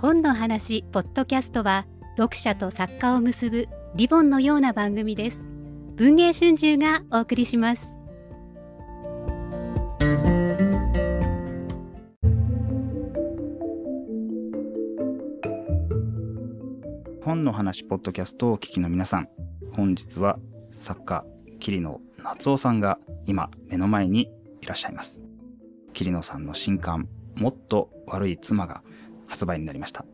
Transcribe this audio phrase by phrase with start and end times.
[0.00, 1.84] 本の話ポッドキャストは
[2.16, 5.50] 読者と作家を結ぶリボンのような番組です。
[5.96, 7.88] 文藝春秋がお送りします。
[17.24, 19.28] 本の話ポッドキャストをお聞きの皆さん
[19.72, 20.38] 本日は
[20.70, 21.24] 作家
[21.58, 24.30] 桐野夏夫さんが今目の前に
[24.60, 25.24] いらっしゃいます。
[25.92, 28.84] 桐野さんの新刊もっと悪い妻が
[29.28, 30.04] 発売になりました。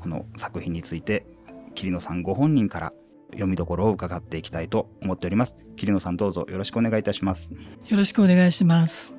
[0.00, 1.26] この作品について
[1.74, 2.92] 桐野さんご本人から
[3.32, 5.56] 読みどころを伺っていきたいと思っております。
[5.76, 7.52] 桐野さんどうぞよろしくお願いいたします。
[7.88, 9.14] よろしくお願いします。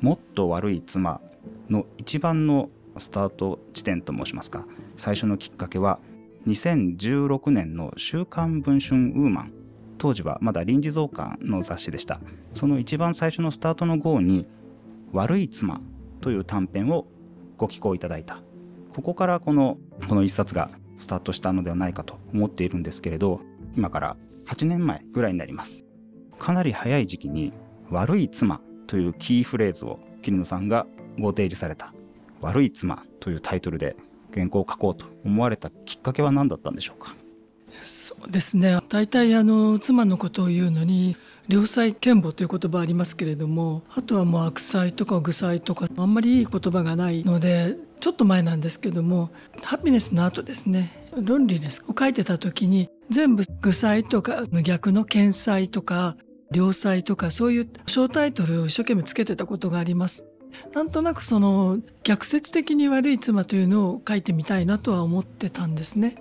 [0.00, 1.20] もっと悪い妻
[1.68, 4.66] の一番のスタート地点と申しますか。
[4.96, 5.98] 最初のきっかけは
[6.46, 9.52] 2016年の週刊文春ウーマン。
[9.98, 12.20] 当時はまだ臨時増刊の雑誌でした。
[12.54, 14.46] その一番最初のスタートの号に
[15.12, 15.80] 「悪い妻」
[16.20, 17.06] という短編を
[17.56, 18.42] ご寄稿いただいた
[18.96, 19.76] ここからこの
[20.08, 23.42] この一冊がスタートしたのではないかと思っているんですけれど
[23.76, 25.84] 今から8年前ぐらいになります。
[26.38, 27.52] かなり早い時期に
[27.90, 30.86] 「悪い妻」というキーフレーズを桐野さんが
[31.18, 31.92] ご提示された
[32.40, 33.96] 「悪い妻」というタイトルで
[34.32, 37.14] 原稿を書こうと思われたきっかけは何だったんでしょうか？
[37.82, 38.78] そうですね。
[38.88, 41.16] 大体あの妻のことを言うのに
[41.48, 49.30] 良妻賢母という言葉ありますけれどもあとはもう悪妻とか愚妻とかあんまりいい言葉がないのでちょっと前なんですけども
[49.62, 56.16] ハピネスの後ですねロンリネスを書いてた時に全部愚妻とか逆の謙妻とか
[56.52, 60.26] 良妻とかそういう小タイトルを一生懸命つけてたことがあります。
[60.72, 66.16] なんとなくその逆説的に悪い妻というのを書いてみたいなとは思ってたんですね。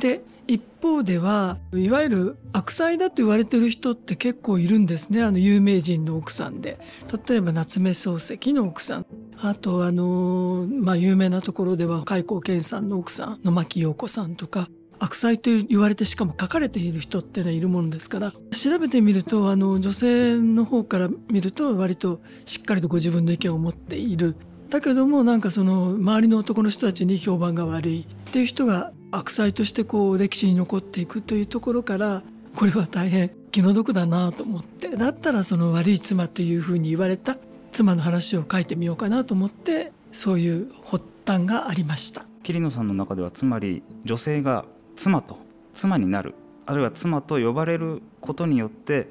[0.00, 5.22] で一方ではいわゆる悪妻だと言われてる人って結構いるんですね。
[5.22, 6.80] あの有名人の奥さんで。
[7.28, 9.06] 例えば夏目漱石の奥さん。
[9.40, 14.68] あとあのまあ有名なところでは海光健さんの奥さんの牧陽子さんとか。
[14.98, 18.32] 悪妻と言われてしかも書かれている人ってのはいるものですから。
[18.50, 24.34] 調べてみるとあの女性の方から見ると割としっかりとご自分の意見を持っている。
[24.68, 32.22] だけどもなんかその周りの男の人たちに評判が悪いっていう人が悪妻としてこう歴史に残っていくというところから
[32.54, 37.36] これは大変気の毒だなと思ってだったらその悪い妻というふうに言われた
[37.72, 42.24] 妻の話を書いてみようかなと思ってそういう発端がありました。
[42.42, 44.64] 桐野さんの中ではつまり女性が
[44.96, 45.38] 妻と
[45.74, 46.34] 妻になる
[46.66, 49.08] あるいは妻と呼ばれることによって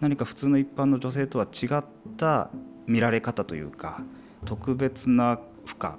[0.00, 1.84] 何か普通の一般の女性とは違っ
[2.16, 2.50] た
[2.86, 4.00] 見られ方というか
[4.44, 5.90] 特別な負荷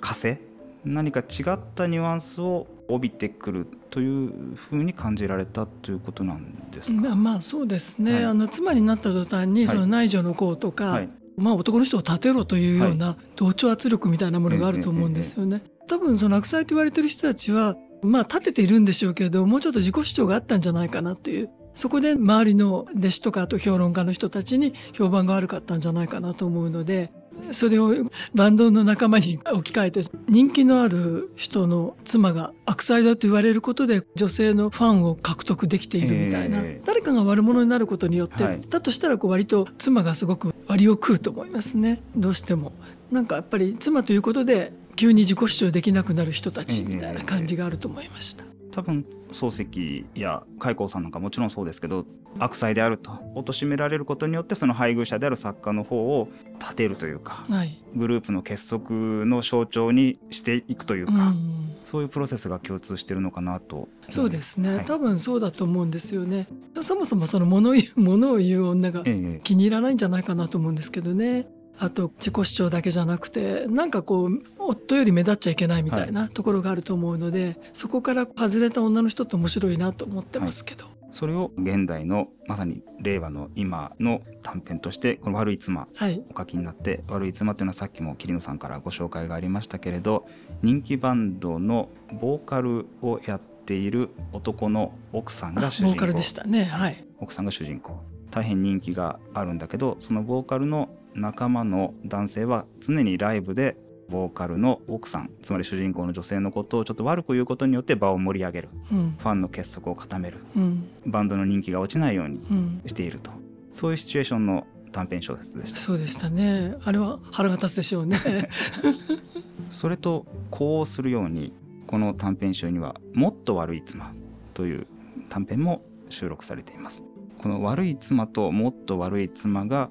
[0.00, 0.38] 枷
[0.84, 7.14] 何か違ったニュアンスを帯びてくるというふうに感じられたということなんですか？
[7.14, 8.14] まあそうですね。
[8.14, 15.62] はい、あの妻になった途端にその内助の功とか、はい、まあ男の人を立てろというような同調圧力みたいなものがあると思うんですよね。
[15.86, 27.12] 多分その悪妻と言われてる人たちはまあ立てているんでしょうけれどもうちょっと自己主張があったんじゃないかなというそこで周りの弟子とかあと評論家の人たちに評判が悪かったんじゃないかなと思うので
[27.52, 27.92] それを
[28.34, 42.72] バンドの仲間に置き換えて人気のある人の妻が悪妻だと言われることで女性のファンを獲得できているみたいな、えー、誰かが悪者になることによって、はい、だとしたらこう割と妻がすごく割を食うと思いますねどうしても。
[43.10, 48.44] なんかやっぱり妻ということで急に自己主張できなくなる人たちみたいな感じがあると思いました。
[48.74, 52.06] えー多分漱石や開光さんなんかもちろんそうですけど
[52.40, 66.48] 悪妻であると貶められることによってその配偶者である作家の方を立てるというか、はい、グループの結束の象徴にしていくというか、うん、そういうプロセスが共通してるのかなとそうですね、はい、多分そうだと思うんですよね。
[66.82, 69.02] そもそもその物を言う物を言う女が
[69.44, 71.46] 気に入らないんじゃないかなと思うんですけどね、
[71.78, 80.84] あと自己主張だけじゃなくてなんかこう夫より目立っちゃいけないみたいなところがあると思うので、はい、そこから外れた女の人って面白いなと思ってますけど。
[80.84, 85.88] はい、それを現代のまさに令和の今の短編としてこの「悪い妻」
[86.34, 90.26] お書きになって、はい、悪い妻」というのはさっきも桐野さんからご紹介がありましたけれど
[90.62, 91.88] 人気バンドの
[92.20, 95.90] ボーカルをやっている男の奥さんが主人公。
[95.90, 96.64] ボーカルでしたね。
[96.64, 97.04] はい。
[97.18, 98.00] 奥さんが主人公
[98.34, 103.76] 大変人気があるんだけどそのボーカルの仲間の男性は常にライブで
[104.08, 112.40] ボーカルの奥さんつまり主人公の女性のことをちょっと悪く言うことによって場を盛り上げる、うん、ファンの結束を固める、うん、バンドの人気が落ちないように
[112.86, 113.38] していると、うん、
[113.72, 115.78] そういうシチュエーションの短編小説でした。
[115.78, 116.76] そうでしたね。
[116.84, 118.48] あれは腹が立つでしょうね。
[119.70, 121.52] それと呼応するように
[121.88, 124.12] この短編集には「もっと悪い妻」
[124.54, 124.86] という
[125.28, 127.02] 短編も収録されています
[127.44, 129.90] この悪い妻ともっと悪い妻が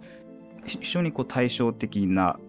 [0.65, 2.39] 非常にこう対照的な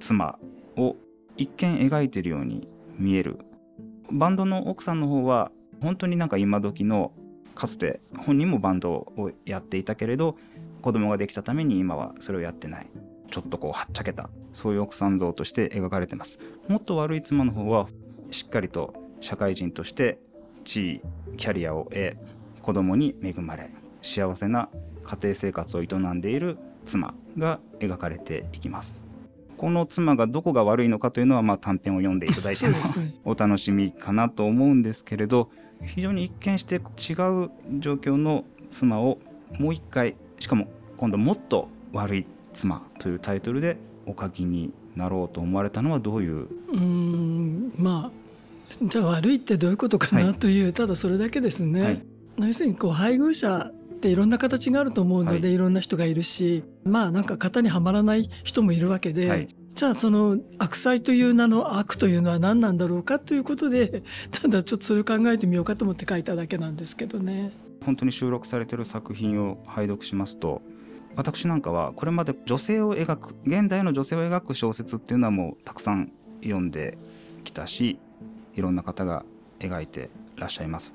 [0.00, 0.38] 妻
[0.78, 0.96] を
[1.36, 2.66] 一見描いてるように
[2.96, 3.40] 見える。
[4.10, 5.52] バンドの奥さんの方は
[5.82, 7.12] 本当になんか今時の
[7.54, 10.38] かつて本人もバンドをやっていたけれど
[10.80, 12.86] 子供ができたために今はそれをやってない。
[13.30, 16.38] ちょっとこうはっちゃけたそういう奥さん像として描かれてます。
[16.68, 17.86] もっと悪い妻の方は
[18.30, 20.18] しっかりと社会人として
[20.64, 21.02] 地
[21.34, 22.16] 位キャリアを得
[22.62, 23.83] 子供に恵まれ。
[24.04, 24.68] 幸せな
[25.02, 29.00] 家庭生活を営んでいる妻が描かれていきます。
[29.56, 32.76] この妻がどこが悪いのかというのはまあ短編を読んでいただいての
[33.24, 35.48] お楽しみかなと思うんですけれど
[35.84, 36.82] 非常に一見して違う
[37.78, 39.18] 状況の妻を
[39.58, 46.48] もう一回しかも今度もっと悪い妻というタイトルでお書きになろうと思われたのはどういう？
[46.72, 51.82] うんまあじゃあ悪いってどういうことかな、はい、というただそれだけですね。
[51.82, 52.02] はい、
[52.38, 53.70] 要するにこう配偶者
[54.04, 67.50] っていろんな形があると思うので、はい、いろんな人がいるしまあなんか型にはまらない人もいるわけで、はい、じゃあその悪妻という名の悪というのは何なんだろうかということで ただちょっとそれを考えてみようかと思って書いただけなんですけどね。
[67.82, 70.62] 本当に収録されてる作品を拝読しますと
[71.16, 76.10] 私なんかはこれまで女性を描く現代の女性を描く小説っていうのはもうたくさん
[76.42, 76.96] 読んで
[77.44, 77.98] きたし
[78.54, 79.24] いろんな方が
[79.60, 80.94] 描いてらっしゃいます。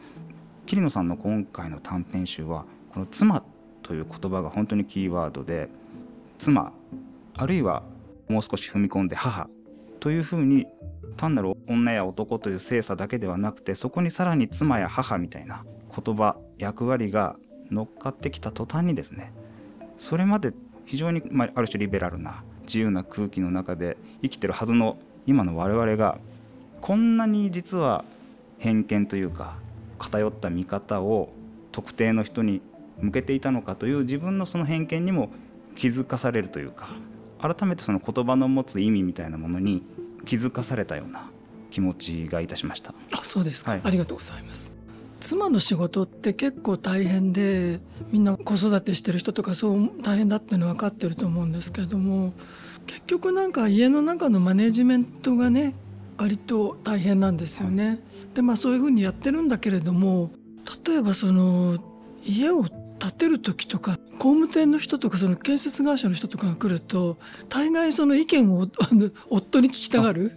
[0.70, 2.66] 桐野さんの今回の短編集は
[3.00, 3.44] この「妻」
[3.82, 5.70] という言葉が本当にキーワードで
[6.38, 6.74] 妻
[7.38, 7.84] あるいは
[8.28, 9.50] もう少し踏み込んで母
[10.02, 10.68] というふうに
[11.16, 15.64] 単なる女や男という性差だけではなくてそこにさらに妻や母みたいな
[15.96, 17.38] 言葉役割が
[17.72, 19.32] 乗っかってきた途端にですね
[19.98, 20.52] それまで
[20.86, 26.20] 非常に、あ、ある種リベラルな自由な空気の中で生きてるはずの今の我々が
[26.82, 28.04] こんなに実は
[28.58, 29.56] 偏見というか
[29.98, 31.30] 偏った見方を
[31.72, 32.62] 特定の人に
[33.02, 35.30] 向けていたのかという自分のその偏見にも
[35.76, 36.90] 気づかされるというか
[37.40, 39.84] 改めてその言葉の持つ意味みたいなものに
[40.26, 41.30] 気づかされたような
[41.72, 42.94] 気持ちがいたしました。
[43.12, 44.72] あそうですか、はい、ありがとうございます。
[45.20, 47.82] 妻の仕事って結構大変で
[48.12, 52.34] みんな子育てしてる人とかそう大変だっていうのは分かってると思うんですけれども
[52.88, 55.76] 結局なんか家の中のマネジメントがね
[56.18, 58.00] 割と大変なんですよね。
[58.34, 60.32] でまあそういうふうにやってるんだけれども
[60.86, 61.78] 例えばその
[62.26, 62.66] 家を
[63.00, 67.18] 建てる時とか工務店の人とかその建設会社の人とかが来ると
[67.48, 68.68] 大概その意見を
[69.30, 70.34] 夫に聞きたがる。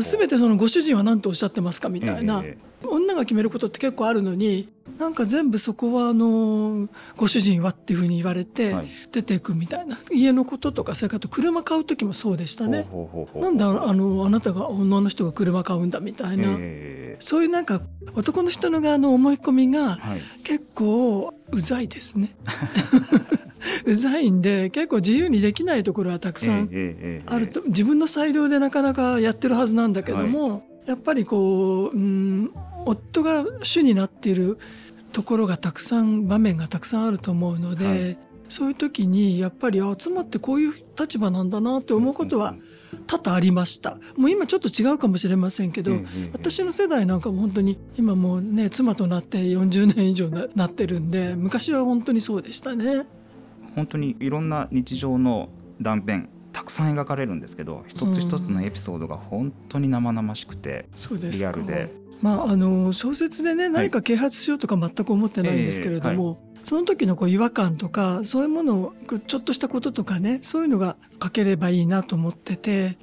[0.00, 8.74] 全てそのご主人は何とおっしゃってますかみたいな、えー、女が決めることって結構あるのになんか全部そこはあのご主人はっていうふうに言われて
[9.12, 12.88] 出ていくみたいな、はい、家のこととかそれから車買う時もそうでしたね。
[13.34, 17.80] なんであのあなたが女の人が車買うんだみたいな、えー、そういうなんか
[18.14, 19.98] 男の人の側の思い込みが
[20.44, 22.34] 結構うざいですね。
[23.86, 30.56] うざいんで結構自由にできないところはたくさんあると、自分の裁量でなかなかやってるはずなんだけども、は
[30.86, 32.50] い、やっぱりこう、うん、
[32.84, 34.58] 夫が主になっている
[35.14, 38.18] ところがたくさん場面がたくさんあると思うので、はい、
[38.48, 42.56] そういう時にやっぱりあ妻ってこういう立場なんだなって思うことは
[43.06, 43.96] 多々ありました。
[44.16, 46.00] もう今ちょっと違うかもしれませんけど、
[46.32, 53.06] 私の世代なんかも本当に今もうね妻となって40年以上なってるんで昔は本当にそうでしたね。
[53.76, 55.48] 本当にいろんな日常の
[55.80, 60.86] 断片たくさん描かれるんですけど一つ一つのエピソードが本当に生々しくて、
[61.20, 62.03] リアルで。
[62.24, 66.64] まあ、あの小説でね何か啓発しようとか全く思ってないんですけれども、はいえーはい。
[66.64, 68.94] その時のこう違和感とかそういうものを
[69.26, 72.96] ちょっとしたこととかねそういうのが書ければいいなと思ってて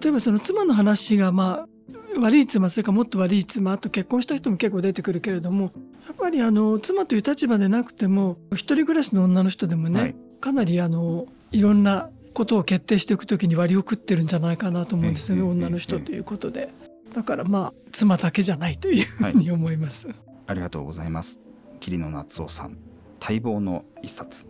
[0.00, 5.72] 例えばその妻の話がまあ悪い妻それからもっと悪い妻あと結婚した人も結構出てくるけれども
[6.06, 16.72] やっぱりあの妻という立場でなくても一人暮らしの女の人でもね、はい、かなりあのいろんなことを決定していく時に割を食ってるんじゃないかなと思うんですよね、女の人ということで。
[17.12, 20.08] だからまあ妻だけじゃないというふうに思います。
[20.08, 20.16] はい、
[20.48, 21.40] ありがとうございます。
[21.80, 22.76] 桐野夏夫さん
[23.20, 24.48] 待望の一冊。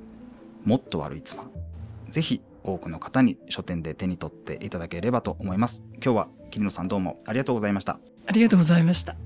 [0.64, 1.44] もっと悪い妻。
[2.08, 5.82] ぜひ多くの方に書店で手に取っていただければと思います。
[5.94, 7.98] 今日は桐野さんどうもありがとうございました。
[8.26, 9.16] ありがとうございました